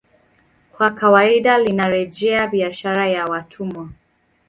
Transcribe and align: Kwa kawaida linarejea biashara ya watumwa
Kwa 0.71 0.91
kawaida 0.91 1.57
linarejea 1.57 2.47
biashara 2.47 3.09
ya 3.09 3.25
watumwa 3.25 3.89